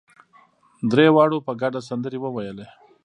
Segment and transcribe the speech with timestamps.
[0.91, 2.67] درېواړو په ګډه سندرې وويلې.